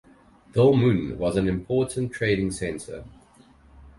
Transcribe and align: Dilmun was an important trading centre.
Dilmun 0.53 1.17
was 1.17 1.35
an 1.37 1.47
important 1.47 2.11
trading 2.11 2.49
centre. 2.49 3.03